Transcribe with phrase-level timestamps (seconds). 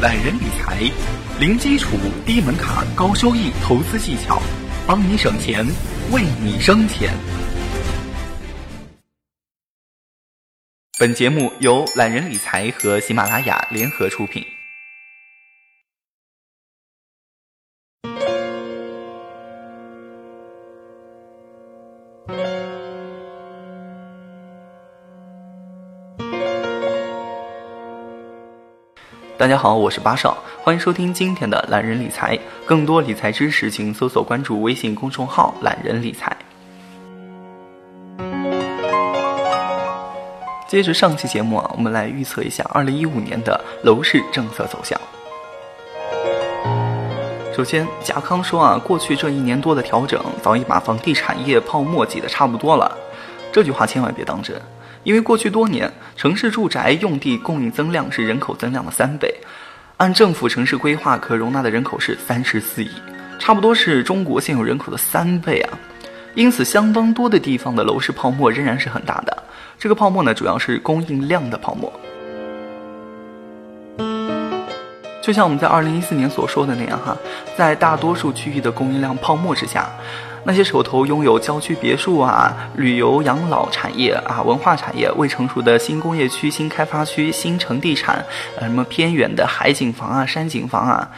[0.00, 0.80] 懒人理财，
[1.38, 4.40] 零基础、低门槛、高收益投资技巧，
[4.86, 5.62] 帮你省钱，
[6.10, 7.12] 为你生钱。
[10.98, 14.42] 本节目由懒人理财和喜马拉雅联合出品。
[29.40, 32.38] 大家好，我是八少，欢迎收听今天的懒人理财。
[32.66, 36.36] 更多理财知识，请搜索关注微信公众号“懒人理财”。
[40.68, 45.00] 接着上期节目啊，我们来预测一下二零一五年的楼市政策走向。
[47.56, 52.94] 首先，贾康说啊，过去这一年多的调整，早已把房地产业泡沫挤得差不多了。
[53.50, 54.60] 这句话千万别当真。
[55.02, 59.34] 因为过去多年，城市住宅用地供应增量是人口增量的三倍，
[59.96, 62.90] 按政府城市规划可容纳的人口是三十四亿，
[63.38, 65.78] 差不多是中国现有人口的三倍啊。
[66.34, 69.42] 因此，相当多的地方的楼市泡沫仍然是很大的。
[69.78, 71.92] 这个泡沫呢，主要是供应量的泡沫。
[75.22, 77.16] 就像我们在二零一四年所说的那样哈，
[77.56, 79.88] 在大多数区域的供应量泡沫之下。
[80.44, 88.24] 那些手头拥有郊区别墅啊、旅游养老产业啊、文化产业、未成熟的新工业区、新开发区、新城地产，
[88.56, 91.10] 呃，什么偏远的海景房啊、山景房啊，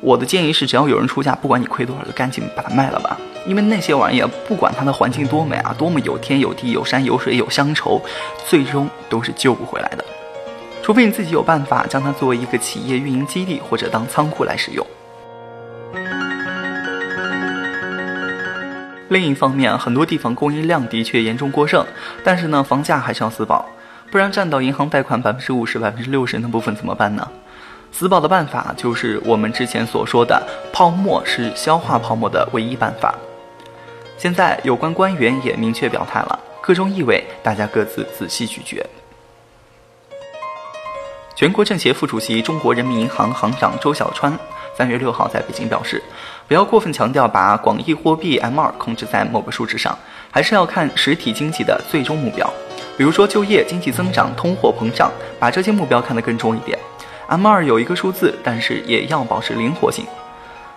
[0.00, 3.18] 我的建议是，只要有人出价，不管你亏多少，就赶紧把它卖了吧。
[3.46, 8.00] 因为那些玩意儿，不管它的环境多美啊，多么有天有地、有山有水有乡愁，
[8.46, 10.04] 最终都是救不回来的。
[10.82, 14.86] 除非你自己有办法将它作为一个企业运营基地或者当仓库来使用。
[19.10, 21.84] 另一方面，很多地方供应量的确严重过剩，
[22.22, 23.68] 但是呢，房价还是要死保，
[24.08, 27.28] 不然占到银行贷款百分之五十、百分之六十那部分怎么办呢？
[27.90, 30.40] 死保的办法就是我们之前所说的，
[30.72, 33.12] 泡沫是消化泡沫的唯一办法。
[34.16, 38.80] 现在有关官员也明确表态了，各中意味大家各自仔细咀嚼。
[41.34, 44.38] 全国政协副主席、中国人民银行行长周小川。
[44.80, 46.02] 三月六号在北京表示，
[46.48, 49.94] 不要过分强调把广义货币 M 二控制在某个数值上，
[50.30, 52.50] 还是要看实体经济的最终目标，
[52.96, 56.78] 比如说就业、经济增长、通货膨胀，把这些目标看得更重一点。
[57.26, 60.06] M 二有一个数字，但是也要保持灵活性。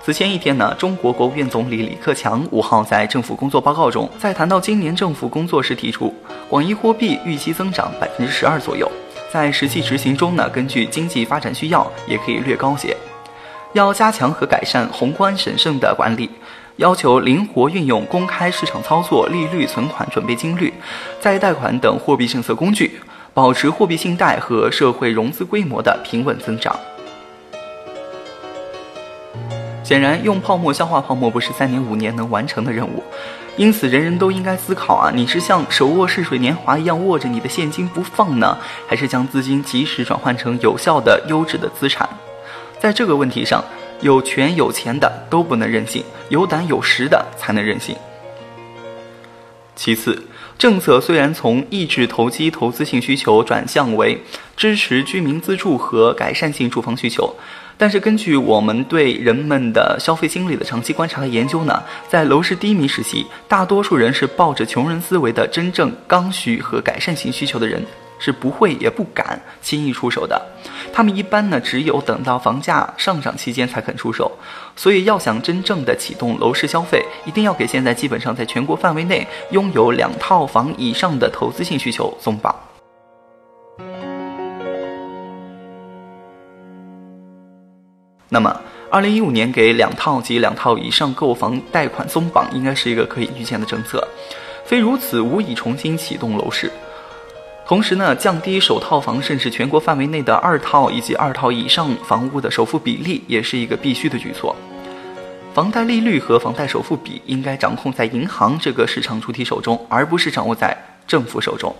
[0.00, 6.14] 此前一天呢，中国国务院总理李克强五号在政府工作报告中，在谈到今年政府工作时提出，
[6.48, 8.88] 广义货币预期增长百分之十二左右，
[9.32, 12.96] 在实际执行中呢，根据经济发展需要，也可以略高些。
[13.74, 16.30] 要加强和改善宏观审慎的管理，
[16.76, 20.72] 要求灵活运用公开市场操作、利率、存款准备金率、
[21.20, 23.00] 再贷款等货币政策工具，
[23.34, 26.74] 保持货币信贷和社会融资规模的平稳增长。
[29.84, 33.02] 显然，用泡沫消化泡沫不是三年五年能完成的任务，
[33.56, 42.08] 因此人人都应该思考啊，你是像手握逝水年华一样握着你的现金不放呢，还是将资金及时转换成有效的优质的资产？
[42.78, 43.64] 在这个问题上，
[44.00, 47.96] 有权有钱的都不能任性，有胆有识的才能任性。
[49.74, 50.20] 其次，
[50.58, 54.20] 政策虽然从抑制投机投资性需求转向为
[54.56, 57.32] 支持居民自住和改善性住房需求，
[57.76, 67.80] 但是根据我们对人们的消费心理的长期观察和研究呢，在楼市低迷时期，大多数人是抱着穷人思维的真正刚需和改善性需求的人。
[68.18, 70.40] 是不会也不敢轻易出手的，
[70.92, 74.30] 他们一般呢只有等到房价上涨期间才肯出手，
[74.76, 82.54] 所以要想真正的启动楼市消费，一定要给现在基本上在全国范围内拥有两套房以上的投资性需求松绑。
[88.30, 94.06] 那么，二零一五年给两套及两套以上购房贷款松绑，应该是一个可以预见的政策，
[94.66, 96.70] 非如此无以重新启动楼市。
[97.68, 104.56] 同时呢，降低首套房甚至全国范围内的二套以及二套以上房屋的首付比例，也是一个必须的举措。
[105.52, 110.74] 房贷利率和房贷首付比应该掌控在银行这个市场主体手中，而不是掌握在
[111.06, 111.76] 政府手中。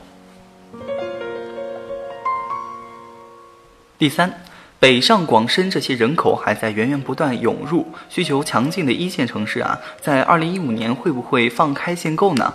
[3.97, 4.31] 第三，
[4.79, 12.53] 北上广深这些人口还在源源不断涌入、需求强劲的一线城市啊，在二零一五年会不会放开限购呢？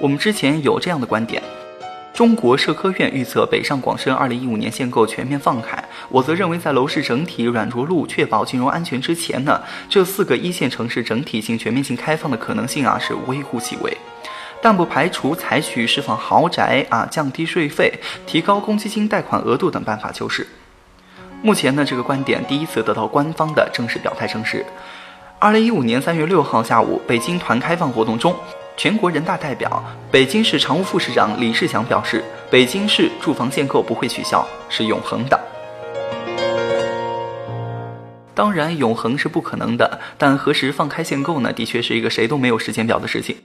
[0.00, 1.42] 我们之前有这样的观点。
[2.14, 5.76] 中国社科院预测，北上广深二零一五年限购全面放开。
[6.08, 13.92] 我则认为，在楼市整体软着陆、确保金融安全之前呢，这四个一线城市整体性、全面性开放的可能性啊是微乎其微。
[14.62, 17.92] 但不排除采取释放豪宅啊、降低税费、
[18.24, 20.46] 提高公积金贷款额度等办法救市。
[21.42, 24.64] 目前呢，这个观点第一次得到官方的正式表态证实。
[25.40, 28.34] 二零一五年三月六号下午，北京团开放活动中，
[28.76, 35.40] 全国人大代表、北京市常务副市长李世强表示，北京市住房限购不会取消，是永恒的。
[38.34, 41.52] 当然，永恒是不可能的，但何时放开限购呢？
[41.52, 43.36] 的确是一个谁都没有时间表的事情。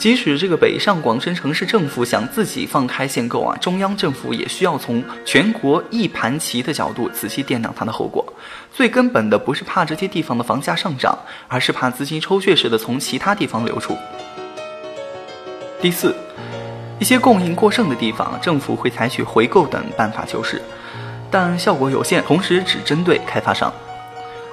[0.00, 8.24] 即使这个北上广深城市政府想自己放开限购啊，中央政府也需要从全国一盘棋的角度仔细掂量它的后果。
[8.72, 11.18] 最根本的不是怕这些地方的房价上涨，
[11.48, 13.94] 而是怕资金抽血似的从其他地方流出。
[15.82, 16.16] 第四，
[16.98, 20.62] 一些供应过剩的地方，政府会采取回购等办法救市，
[21.30, 23.70] 但效果有限，同时只针对开发商。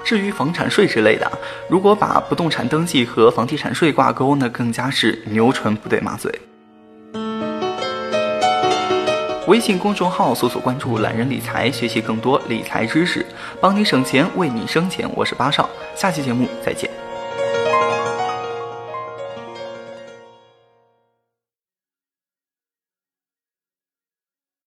[0.08, 1.30] 至于房产税之类的，
[1.68, 6.34] 如果把不动产登记和房地产税挂钩，那更加是牛唇不对马嘴。
[9.48, 13.26] 微信公众号搜索关注“懒人理财”，学习更多理财知识，
[13.60, 15.06] 帮你省钱，为你省钱。
[15.14, 16.90] 我是八少，下期节目再见。